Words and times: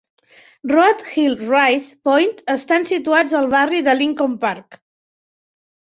Goat 0.69 1.03
Hill 1.09 1.35
i 1.43 1.49
Rice's 1.49 1.91
Point 2.09 2.35
estan 2.55 2.89
situats 2.93 3.39
al 3.41 3.47
barri 3.55 3.83
de 3.89 3.97
Lincoln 4.03 4.35
Park. 4.47 4.83